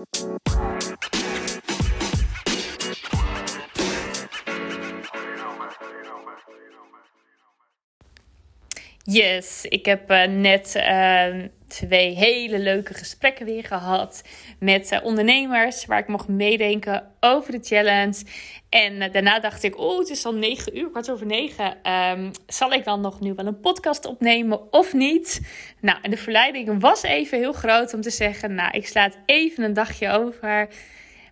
Música 0.00 0.79
Yes, 9.12 9.64
ik 9.68 9.86
heb 9.86 10.10
uh, 10.10 10.24
net 10.24 10.74
uh, 10.76 11.44
twee 11.68 12.14
hele 12.14 12.58
leuke 12.58 12.94
gesprekken 12.94 13.46
weer 13.46 13.64
gehad 13.64 14.22
met 14.58 14.92
uh, 14.92 15.04
ondernemers 15.04 15.86
waar 15.86 15.98
ik 15.98 16.08
mocht 16.08 16.28
meedenken 16.28 17.10
over 17.20 17.52
de 17.52 17.58
challenge. 17.62 18.22
En 18.68 19.12
daarna 19.12 19.40
dacht 19.40 19.62
ik, 19.62 19.78
oh, 19.78 19.98
het 19.98 20.08
is 20.08 20.24
al 20.24 20.34
negen 20.34 20.78
uur, 20.78 20.90
kwart 20.90 21.10
over 21.10 21.26
negen. 21.26 21.92
Um, 21.92 22.30
zal 22.46 22.72
ik 22.72 22.84
dan 22.84 23.00
nog 23.00 23.20
nu 23.20 23.34
wel 23.34 23.46
een 23.46 23.60
podcast 23.60 24.06
opnemen 24.06 24.72
of 24.72 24.92
niet? 24.92 25.40
Nou, 25.80 25.98
en 26.02 26.10
de 26.10 26.16
verleiding 26.16 26.80
was 26.80 27.02
even 27.02 27.38
heel 27.38 27.52
groot 27.52 27.94
om 27.94 28.00
te 28.00 28.10
zeggen, 28.10 28.54
nou, 28.54 28.70
ik 28.70 28.86
sla 28.86 29.10
even 29.26 29.64
een 29.64 29.74
dagje 29.74 30.10
over. 30.10 30.68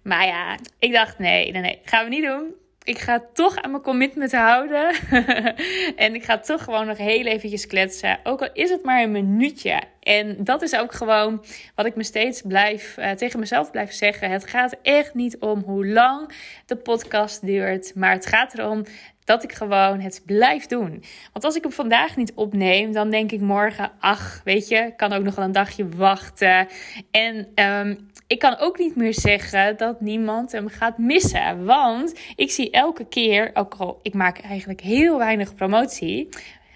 Maar 0.02 0.26
ja, 0.26 0.58
ik 0.78 0.92
dacht, 0.92 1.18
nee, 1.18 1.52
nee, 1.52 1.62
nee, 1.62 1.78
gaan 1.84 2.04
we 2.04 2.10
niet 2.10 2.24
doen 2.24 2.54
ik 2.88 2.98
ga 2.98 3.22
toch 3.32 3.56
aan 3.56 3.70
mijn 3.70 3.82
commitment 3.82 4.32
houden. 4.32 4.94
en 5.96 6.14
ik 6.14 6.24
ga 6.24 6.38
toch 6.38 6.64
gewoon 6.64 6.86
nog 6.86 6.96
heel 6.96 7.24
eventjes 7.24 7.66
kletsen. 7.66 8.18
Ook 8.22 8.40
al 8.40 8.48
is 8.52 8.70
het 8.70 8.84
maar 8.84 9.02
een 9.02 9.10
minuutje. 9.10 9.82
En 10.00 10.36
dat 10.44 10.62
is 10.62 10.76
ook 10.76 10.92
gewoon 10.92 11.44
wat 11.74 11.86
ik 11.86 11.96
me 11.96 12.02
steeds 12.02 12.42
blijf, 12.42 12.96
uh, 12.98 13.10
tegen 13.10 13.40
mezelf 13.40 13.70
blijf 13.70 13.92
zeggen. 13.92 14.30
Het 14.30 14.46
gaat 14.46 14.76
echt 14.82 15.14
niet 15.14 15.38
om 15.38 15.60
hoe 15.60 15.86
lang 15.86 16.32
de 16.66 16.76
podcast 16.76 17.46
duurt. 17.46 17.94
Maar 17.94 18.12
het 18.12 18.26
gaat 18.26 18.58
erom 18.58 18.84
dat 19.24 19.42
ik 19.42 19.52
gewoon 19.52 20.00
het 20.00 20.22
blijf 20.26 20.66
doen. 20.66 21.04
Want 21.32 21.44
als 21.44 21.56
ik 21.56 21.62
hem 21.62 21.72
vandaag 21.72 22.16
niet 22.16 22.32
opneem, 22.34 22.92
dan 22.92 23.10
denk 23.10 23.32
ik 23.32 23.40
morgen, 23.40 23.90
ach, 23.98 24.40
weet 24.44 24.68
je, 24.68 24.92
kan 24.96 25.12
ook 25.12 25.22
nog 25.22 25.34
wel 25.34 25.44
een 25.44 25.52
dagje 25.52 25.88
wachten. 25.88 26.68
En 27.10 27.48
um, 27.54 28.10
ik 28.28 28.38
kan 28.38 28.58
ook 28.58 28.78
niet 28.78 28.96
meer 28.96 29.14
zeggen 29.14 29.76
dat 29.76 30.00
niemand 30.00 30.52
hem 30.52 30.68
gaat 30.68 30.98
missen. 30.98 31.64
Want 31.64 32.20
ik 32.36 32.50
zie 32.50 32.70
elke 32.70 33.04
keer, 33.04 33.50
ook 33.54 33.74
al 33.74 33.98
ik 34.02 34.14
maak 34.14 34.38
eigenlijk 34.38 34.80
heel 34.80 35.18
weinig 35.18 35.54
promotie, 35.54 36.28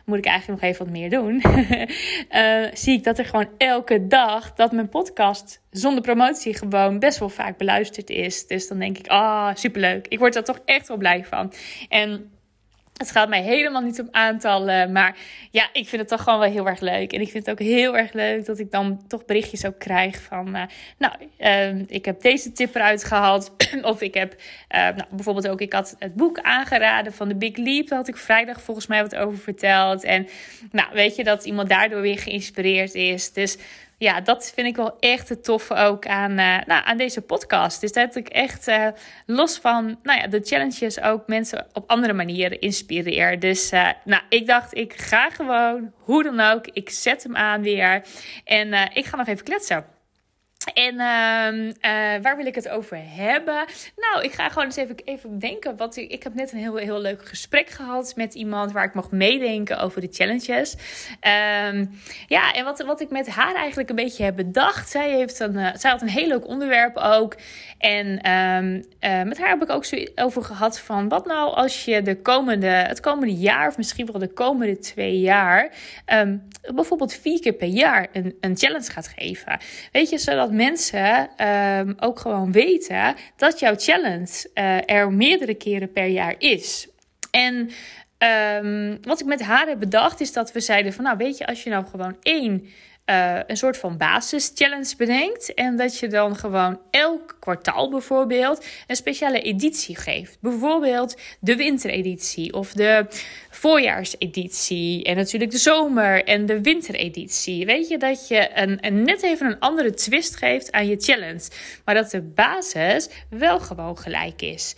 moet 0.04 0.18
ik 0.18 0.26
eigenlijk 0.26 0.60
nog 0.60 0.70
even 0.70 0.84
wat 0.84 0.94
meer 0.94 1.10
doen. 1.10 1.42
uh, 2.30 2.74
zie 2.82 2.96
ik 2.96 3.04
dat 3.04 3.18
er 3.18 3.24
gewoon 3.24 3.48
elke 3.58 4.06
dag 4.06 4.54
dat 4.54 4.72
mijn 4.72 4.88
podcast 4.88 5.62
zonder 5.70 6.02
promotie 6.02 6.56
gewoon 6.56 6.98
best 6.98 7.18
wel 7.18 7.28
vaak 7.28 7.56
beluisterd 7.56 8.10
is. 8.10 8.46
Dus 8.46 8.68
dan 8.68 8.78
denk 8.78 8.98
ik, 8.98 9.06
ah, 9.06 9.18
oh, 9.18 9.50
superleuk. 9.54 10.06
Ik 10.08 10.18
word 10.18 10.36
er 10.36 10.44
toch 10.44 10.60
echt 10.64 10.88
wel 10.88 10.96
blij 10.96 11.24
van. 11.24 11.52
En 11.88 12.31
het 13.02 13.10
gaat 13.10 13.28
mij 13.28 13.42
helemaal 13.42 13.82
niet 13.82 14.00
om 14.00 14.08
aantallen. 14.10 14.92
Maar 14.92 15.16
ja, 15.50 15.68
ik 15.72 15.88
vind 15.88 16.00
het 16.00 16.10
toch 16.10 16.22
gewoon 16.22 16.38
wel 16.38 16.50
heel 16.50 16.66
erg 16.66 16.80
leuk. 16.80 17.12
En 17.12 17.20
ik 17.20 17.30
vind 17.30 17.46
het 17.46 17.60
ook 17.60 17.66
heel 17.66 17.96
erg 17.96 18.12
leuk 18.12 18.46
dat 18.46 18.58
ik 18.58 18.70
dan 18.70 19.06
toch 19.08 19.24
berichtjes 19.24 19.66
ook 19.66 19.78
krijg 19.78 20.22
van... 20.22 20.56
Uh, 20.56 20.62
nou, 20.98 21.14
uh, 21.38 21.82
ik 21.86 22.04
heb 22.04 22.20
deze 22.20 22.52
tip 22.52 22.74
eruit 22.74 23.04
gehaald. 23.04 23.52
of 23.82 24.00
ik 24.00 24.14
heb 24.14 24.34
uh, 24.34 24.80
nou, 24.80 25.04
bijvoorbeeld 25.10 25.48
ook... 25.48 25.60
Ik 25.60 25.72
had 25.72 25.96
het 25.98 26.14
boek 26.14 26.38
aangeraden 26.40 27.12
van 27.12 27.28
The 27.28 27.36
Big 27.36 27.56
Leap. 27.56 27.88
Daar 27.88 27.98
had 27.98 28.08
ik 28.08 28.16
vrijdag 28.16 28.62
volgens 28.62 28.86
mij 28.86 29.02
wat 29.02 29.16
over 29.16 29.38
verteld. 29.38 30.04
En 30.04 30.28
nou, 30.70 30.88
weet 30.92 31.16
je 31.16 31.24
dat 31.24 31.44
iemand 31.44 31.68
daardoor 31.68 32.00
weer 32.00 32.18
geïnspireerd 32.18 32.94
is. 32.94 33.32
Dus 33.32 33.56
ja, 34.02 34.20
dat 34.20 34.52
vind 34.54 34.66
ik 34.66 34.76
wel 34.76 34.96
echt 34.98 35.28
het 35.28 35.44
toffe 35.44 35.74
ook 35.74 36.06
aan, 36.06 36.30
uh, 36.30 36.58
nou, 36.66 36.84
aan 36.84 36.96
deze 36.96 37.20
podcast. 37.20 37.80
Dus 37.80 37.92
dat 37.92 38.16
ik 38.16 38.28
echt 38.28 38.68
uh, 38.68 38.86
los 39.26 39.58
van 39.58 39.98
nou 40.02 40.20
ja, 40.20 40.26
de 40.26 40.40
challenges 40.42 41.00
ook 41.00 41.26
mensen 41.26 41.66
op 41.72 41.90
andere 41.90 42.12
manieren 42.12 42.60
inspireer. 42.60 43.38
Dus 43.38 43.72
uh, 43.72 43.88
nou, 44.04 44.22
ik 44.28 44.46
dacht, 44.46 44.76
ik 44.76 44.92
ga 44.92 45.30
gewoon, 45.30 45.92
hoe 45.98 46.22
dan 46.22 46.40
ook, 46.40 46.66
ik 46.66 46.90
zet 46.90 47.22
hem 47.22 47.36
aan 47.36 47.62
weer. 47.62 48.04
En 48.44 48.72
ik 48.92 49.04
ga 49.04 49.16
nog 49.16 49.26
even 49.26 49.44
kletsen. 49.44 49.84
En 50.74 50.94
uh, 50.94 51.66
uh, 51.68 52.22
waar 52.22 52.36
wil 52.36 52.46
ik 52.46 52.54
het 52.54 52.68
over 52.68 52.98
hebben? 53.04 53.64
Nou, 53.96 54.24
ik 54.24 54.32
ga 54.32 54.48
gewoon 54.48 54.64
eens 54.64 54.76
even, 54.76 54.96
even 55.04 55.38
denken. 55.38 55.76
Wat 55.76 55.96
ik, 55.96 56.22
heb 56.22 56.34
net 56.34 56.52
een 56.52 56.58
heel, 56.58 56.76
heel 56.76 57.00
leuk 57.00 57.28
gesprek 57.28 57.70
gehad 57.70 58.12
met 58.16 58.34
iemand 58.34 58.72
waar 58.72 58.84
ik 58.84 58.94
mocht 58.94 59.10
meedenken 59.10 59.78
over 59.78 60.00
de 60.00 60.08
challenges. 60.10 60.74
Um, 61.68 62.00
ja, 62.26 62.52
en 62.52 62.64
wat, 62.64 62.82
wat 62.82 63.00
ik 63.00 63.10
met 63.10 63.28
haar 63.28 63.54
eigenlijk 63.54 63.88
een 63.88 63.96
beetje 63.96 64.24
heb 64.24 64.36
bedacht. 64.36 64.90
Zij, 64.90 65.10
heeft 65.10 65.40
een, 65.40 65.54
uh, 65.54 65.68
zij 65.74 65.90
had 65.90 66.02
een 66.02 66.08
heel 66.08 66.26
leuk 66.26 66.46
onderwerp 66.46 66.96
ook. 66.96 67.36
En 67.78 68.30
um, 68.30 68.74
uh, 69.00 69.22
met 69.22 69.38
haar 69.38 69.48
heb 69.48 69.62
ik 69.62 69.70
ook 69.70 69.84
zo 69.84 70.04
over 70.14 70.42
gehad 70.42 70.80
van 70.80 71.08
wat 71.08 71.26
nou 71.26 71.54
als 71.54 71.84
je 71.84 72.02
de 72.02 72.22
komende, 72.22 72.66
het 72.66 73.00
komende 73.00 73.34
jaar, 73.34 73.68
of 73.68 73.76
misschien 73.76 74.06
wel 74.06 74.20
de 74.20 74.32
komende 74.32 74.78
twee 74.78 75.20
jaar, 75.20 75.72
bijvoorbeeld 76.74 77.14
vier 77.14 77.40
keer 77.40 77.52
per 77.52 77.68
jaar 77.68 78.08
een, 78.12 78.36
een 78.40 78.56
challenge 78.56 78.90
gaat 78.90 79.08
geven. 79.08 79.60
Weet 79.92 80.10
je, 80.10 80.18
zodat 80.18 80.50
mensen 80.64 81.46
um, 81.48 81.94
ook 82.00 82.18
gewoon 82.18 82.52
weten 82.52 83.14
dat 83.36 83.58
jouw 83.58 83.74
challenge 83.76 84.50
uh, 84.54 84.90
er 84.90 85.12
meerdere 85.12 85.54
keren 85.54 85.92
per 85.92 86.06
jaar 86.06 86.34
is. 86.38 86.88
En 87.30 87.70
um, 88.64 88.98
wat 89.02 89.20
ik 89.20 89.26
met 89.26 89.42
haar 89.42 89.66
heb 89.66 89.78
bedacht 89.78 90.20
is 90.20 90.32
dat 90.32 90.52
we 90.52 90.60
zeiden 90.60 90.92
van 90.92 91.04
nou 91.04 91.16
weet 91.16 91.38
je, 91.38 91.46
als 91.46 91.62
je 91.62 91.70
nou 91.70 91.84
gewoon 91.86 92.16
één 92.22 92.66
uh, 93.12 93.38
een 93.46 93.56
soort 93.56 93.76
van 93.76 93.96
basis-challenge 93.96 94.96
bedenkt. 94.96 95.54
En 95.54 95.76
dat 95.76 95.98
je 95.98 96.08
dan 96.08 96.36
gewoon 96.36 96.80
elk 96.90 97.36
kwartaal 97.40 97.90
bijvoorbeeld 97.90 98.64
een 98.86 98.96
speciale 98.96 99.40
editie 99.40 99.96
geeft. 99.96 100.38
Bijvoorbeeld 100.40 101.20
de 101.40 101.56
wintereditie 101.56 102.52
of 102.52 102.72
de 102.72 103.06
voorjaarseditie. 103.50 105.04
En 105.04 105.16
natuurlijk 105.16 105.50
de 105.50 105.58
zomer- 105.58 106.24
en 106.24 106.46
de 106.46 106.60
wintereditie. 106.60 107.66
Weet 107.66 107.88
je 107.88 107.98
dat 107.98 108.28
je 108.28 108.50
een, 108.54 109.02
net 109.02 109.22
even 109.22 109.46
een 109.46 109.58
andere 109.58 109.94
twist 109.94 110.36
geeft 110.36 110.72
aan 110.72 110.86
je 110.86 110.96
challenge. 110.96 111.48
Maar 111.84 111.94
dat 111.94 112.10
de 112.10 112.22
basis 112.22 113.08
wel 113.30 113.60
gewoon 113.60 113.98
gelijk 113.98 114.42
is. 114.42 114.74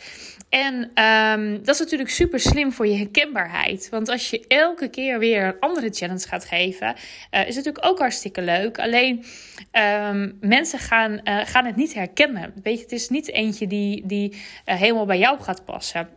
En 0.54 1.04
um, 1.04 1.64
dat 1.64 1.74
is 1.74 1.80
natuurlijk 1.80 2.10
super 2.10 2.40
slim 2.40 2.72
voor 2.72 2.86
je 2.86 2.96
herkenbaarheid. 2.96 3.88
Want 3.90 4.08
als 4.08 4.30
je 4.30 4.44
elke 4.48 4.88
keer 4.88 5.18
weer 5.18 5.44
een 5.44 5.60
andere 5.60 5.90
challenge 5.90 6.28
gaat 6.28 6.44
geven, 6.44 6.86
uh, 6.88 7.40
is 7.40 7.56
het 7.56 7.64
natuurlijk 7.64 7.86
ook 7.86 7.98
hartstikke 7.98 8.23
leuk. 8.32 8.78
Alleen 8.78 9.24
um, 9.72 10.38
mensen 10.40 10.78
gaan, 10.78 11.20
uh, 11.24 11.40
gaan 11.44 11.64
het 11.64 11.76
niet 11.76 11.94
herkennen. 11.94 12.54
Weet 12.62 12.76
je, 12.76 12.82
het 12.82 12.92
is 12.92 13.08
niet 13.08 13.30
eentje 13.30 13.66
die, 13.66 14.06
die 14.06 14.30
uh, 14.30 14.74
helemaal 14.74 15.06
bij 15.06 15.18
jou 15.18 15.40
gaat 15.40 15.64
passen. 15.64 16.08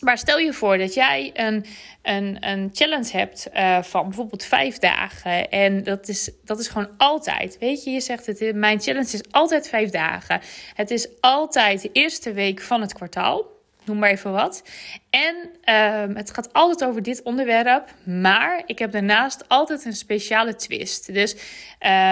Maar 0.00 0.18
stel 0.18 0.38
je 0.38 0.52
voor 0.52 0.78
dat 0.78 0.94
jij 0.94 1.30
een, 1.34 1.64
een, 2.02 2.36
een 2.48 2.70
challenge 2.72 3.16
hebt 3.16 3.48
uh, 3.54 3.82
van 3.82 4.04
bijvoorbeeld 4.04 4.44
vijf 4.44 4.78
dagen. 4.78 5.50
En 5.50 5.82
dat 5.82 6.08
is, 6.08 6.30
dat 6.44 6.58
is 6.58 6.68
gewoon 6.68 6.88
altijd. 6.96 7.58
Weet 7.58 7.84
je, 7.84 7.90
je 7.90 8.00
zegt 8.00 8.26
het, 8.26 8.54
mijn 8.54 8.80
challenge 8.80 9.12
is 9.12 9.30
altijd 9.30 9.68
vijf 9.68 9.90
dagen. 9.90 10.40
Het 10.74 10.90
is 10.90 11.08
altijd 11.20 11.82
de 11.82 11.90
eerste 11.92 12.32
week 12.32 12.60
van 12.60 12.80
het 12.80 12.92
kwartaal 12.92 13.53
noem 13.84 13.98
maar 13.98 14.10
even 14.10 14.32
wat. 14.32 14.62
En 15.10 15.36
um, 15.74 16.16
het 16.16 16.30
gaat 16.30 16.52
altijd 16.52 16.90
over 16.90 17.02
dit 17.02 17.22
onderwerp, 17.22 17.94
maar 18.04 18.62
ik 18.66 18.78
heb 18.78 18.92
daarnaast 18.92 19.48
altijd 19.48 19.84
een 19.84 19.92
speciale 19.92 20.54
twist. 20.54 21.14
Dus 21.14 21.36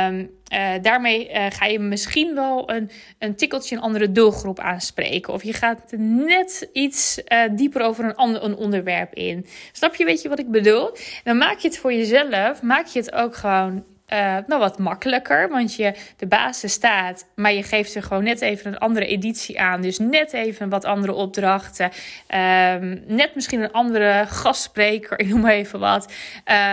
um, 0.09 0.31
uh, 0.53 0.71
daarmee 0.83 1.31
uh, 1.31 1.47
ga 1.49 1.67
je 1.67 1.79
misschien 1.79 2.35
wel 2.35 2.71
een, 2.71 2.91
een 3.19 3.37
tikkeltje 3.37 3.77
een 3.77 3.83
andere 3.83 4.13
doelgroep 4.13 4.59
aanspreken. 4.59 5.33
Of 5.33 5.43
je 5.43 5.53
gaat 5.53 5.93
net 5.99 6.69
iets 6.73 7.23
uh, 7.29 7.43
dieper 7.53 7.83
over 7.83 8.05
een 8.05 8.17
ander 8.17 8.45
een 8.45 8.57
onderwerp 8.57 9.15
in. 9.15 9.47
Snap 9.73 9.95
je, 9.95 10.05
weet 10.05 10.23
je 10.23 10.29
wat 10.29 10.39
ik 10.39 10.51
bedoel? 10.51 10.97
Dan 11.25 11.37
maak 11.37 11.59
je 11.59 11.69
het 11.69 11.79
voor 11.79 11.93
jezelf, 11.93 12.63
maak 12.63 12.87
je 12.87 12.99
het 12.99 13.13
ook 13.13 13.37
gewoon 13.37 13.85
uh, 14.13 14.37
nou 14.47 14.61
wat 14.61 14.79
makkelijker. 14.79 15.49
Want 15.49 15.75
je, 15.75 15.95
de 16.17 16.27
basis 16.27 16.73
staat, 16.73 17.27
maar 17.35 17.53
je 17.53 17.63
geeft 17.63 17.95
er 17.95 18.03
gewoon 18.03 18.25
net 18.25 18.41
even 18.41 18.73
een 18.73 18.79
andere 18.79 19.07
editie 19.07 19.61
aan. 19.61 19.81
Dus 19.81 19.99
net 19.99 20.33
even 20.33 20.69
wat 20.69 20.85
andere 20.85 21.13
opdrachten. 21.13 21.91
Um, 22.29 23.03
net 23.07 23.35
misschien 23.35 23.63
een 23.63 23.73
andere 23.73 24.25
gastspreker, 24.29 25.19
ik 25.21 25.29
noem 25.29 25.41
maar 25.41 25.53
even 25.53 25.79
wat. 25.79 26.13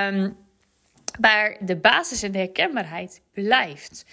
Um, 0.08 0.38
maar 1.20 1.58
de 1.60 1.76
basis 1.76 2.24
en 2.24 2.32
de 2.32 2.38
herkenbaarheid 2.38 3.22
blijft. 3.34 4.06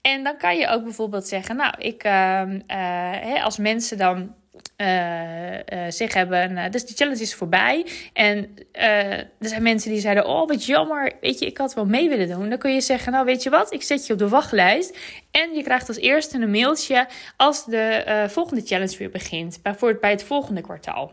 En 0.00 0.24
dan 0.24 0.36
kan 0.36 0.56
je 0.56 0.68
ook 0.68 0.82
bijvoorbeeld 0.82 1.28
zeggen, 1.28 1.56
nou, 1.56 1.74
ik, 1.78 2.04
uh, 2.04 2.42
uh, 2.68 3.44
als 3.44 3.58
mensen 3.58 3.98
dan 3.98 4.34
uh, 4.76 5.84
zich 5.88 6.14
hebben. 6.14 6.50
Uh, 6.50 6.70
dus 6.70 6.86
de 6.86 6.94
challenge 6.94 7.20
is 7.20 7.34
voorbij. 7.34 7.86
En 8.12 8.54
er 8.72 9.28
zijn 9.38 9.62
mensen 9.62 9.90
die 9.90 10.00
zeiden: 10.00 10.26
Oh, 10.26 10.48
wat 10.48 10.66
jammer. 10.66 11.12
Weet 11.20 11.38
je, 11.38 11.46
ik 11.46 11.58
had 11.58 11.74
wel 11.74 11.86
mee 11.86 12.08
willen 12.08 12.28
doen. 12.28 12.48
Dan 12.48 12.58
kun 12.58 12.74
je 12.74 12.80
zeggen: 12.80 13.12
Nou, 13.12 13.24
weet 13.24 13.42
je 13.42 13.50
wat? 13.50 13.72
Ik 13.72 13.82
zet 13.82 14.06
je 14.06 14.12
op 14.12 14.18
de 14.18 14.28
wachtlijst. 14.28 14.98
En 15.30 15.54
je 15.54 15.62
krijgt 15.62 15.88
als 15.88 15.98
eerste 15.98 16.38
een 16.38 16.50
mailtje 16.50 17.06
als 17.36 17.64
de 17.64 18.24
volgende 18.30 18.62
challenge 18.66 18.96
weer 18.98 19.10
begint. 19.10 19.58
Bijvoorbeeld 19.62 20.00
bij 20.00 20.10
het 20.10 20.24
volgende 20.24 20.60
kwartaal. 20.60 21.12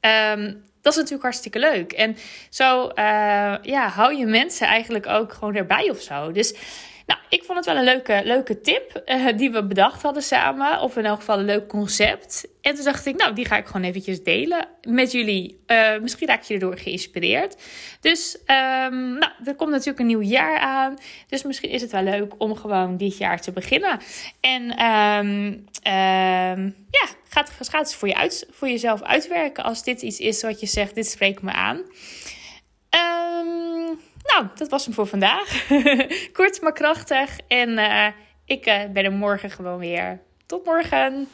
Um, 0.00 0.66
dat 0.82 0.92
is 0.92 0.98
natuurlijk 0.98 1.22
hartstikke 1.22 1.58
leuk. 1.58 1.92
En 1.92 2.16
zo 2.50 2.90
ja, 3.62 3.88
hou 3.88 4.16
je 4.16 4.26
mensen 4.26 4.66
eigenlijk 4.66 5.06
ook 5.06 5.32
gewoon 5.32 5.54
erbij 5.54 5.90
of 5.90 6.00
zo. 6.00 6.32
Dus 6.32 6.54
Nou, 7.08 7.20
ik 7.28 7.44
vond 7.44 7.58
het 7.58 7.66
wel 7.66 7.76
een 7.76 7.84
leuke, 7.84 8.20
leuke 8.24 8.60
tip 8.60 9.02
uh, 9.06 9.26
die 9.36 9.50
we 9.50 9.66
bedacht 9.66 10.02
hadden 10.02 10.22
samen. 10.22 10.80
Of 10.80 10.96
in 10.96 11.04
elk 11.04 11.18
geval 11.18 11.38
een 11.38 11.44
leuk 11.44 11.68
concept. 11.68 12.48
En 12.60 12.74
toen 12.74 12.84
dacht 12.84 13.06
ik, 13.06 13.16
nou, 13.16 13.34
die 13.34 13.44
ga 13.44 13.56
ik 13.56 13.66
gewoon 13.66 13.82
eventjes 13.82 14.22
delen 14.22 14.68
met 14.88 15.12
jullie. 15.12 15.60
Uh, 15.66 15.98
misschien 15.98 16.28
raak 16.28 16.42
je 16.42 16.54
erdoor 16.54 16.78
geïnspireerd. 16.78 17.56
Dus, 18.00 18.38
um, 18.40 19.18
nou, 19.18 19.32
er 19.44 19.54
komt 19.54 19.70
natuurlijk 19.70 19.98
een 19.98 20.06
nieuw 20.06 20.22
jaar 20.22 20.58
aan. 20.58 20.96
Dus 21.28 21.42
misschien 21.42 21.70
is 21.70 21.82
het 21.82 21.90
wel 21.90 22.02
leuk 22.02 22.34
om 22.38 22.56
gewoon 22.56 22.96
dit 22.96 23.18
jaar 23.18 23.40
te 23.40 23.52
beginnen. 23.52 23.98
En 24.40 24.62
um, 24.84 25.46
um, 25.92 26.74
ja, 26.90 27.08
gaat, 27.28 27.50
gaat 27.50 27.86
het 27.86 27.94
voor, 27.94 28.08
je 28.08 28.16
uit, 28.16 28.46
voor 28.50 28.68
jezelf 28.68 29.02
uitwerken 29.02 29.64
als 29.64 29.84
dit 29.84 30.02
iets 30.02 30.18
is 30.18 30.42
wat 30.42 30.60
je 30.60 30.66
zegt, 30.66 30.94
dit 30.94 31.06
spreekt 31.06 31.42
me 31.42 31.52
aan. 31.52 31.82
Nou, 34.38 34.50
dat 34.54 34.68
was 34.68 34.84
hem 34.84 34.94
voor 34.94 35.06
vandaag. 35.06 35.66
Kort 36.32 36.60
maar 36.60 36.72
krachtig. 36.72 37.38
En 37.48 37.68
uh, 37.68 38.06
ik 38.44 38.66
uh, 38.66 38.74
ben 38.92 39.04
er 39.04 39.12
morgen 39.12 39.50
gewoon 39.50 39.78
weer. 39.78 40.20
Tot 40.46 40.64
morgen. 40.64 41.28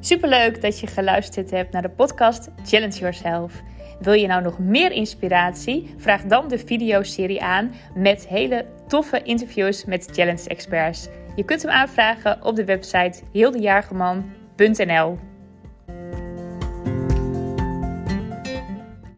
Superleuk 0.00 0.62
dat 0.62 0.80
je 0.80 0.86
geluisterd 0.86 1.50
hebt 1.50 1.72
naar 1.72 1.82
de 1.82 1.90
podcast 1.90 2.48
Challenge 2.64 2.98
Yourself. 2.98 3.62
Wil 4.00 4.12
je 4.12 4.26
nou 4.26 4.42
nog 4.42 4.58
meer 4.58 4.92
inspiratie? 4.92 5.94
Vraag 5.96 6.22
dan 6.22 6.48
de 6.48 6.58
videoserie 6.58 7.42
aan 7.42 7.74
met 7.94 8.28
hele 8.28 8.66
toffe 8.88 9.22
interviews 9.22 9.84
met 9.84 10.08
challenge 10.12 10.48
experts. 10.48 11.08
Je 11.36 11.44
kunt 11.44 11.62
hem 11.62 11.70
aanvragen 11.70 12.44
op 12.44 12.56
de 12.56 12.64
website 12.64 13.22
heeldejaargeman.nl. 13.32 15.33